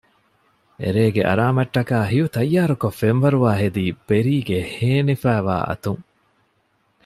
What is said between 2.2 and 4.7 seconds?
ތައްޔާރުކޮށް ފެންވަރުވާ ހެދީ ބެރީ ގެ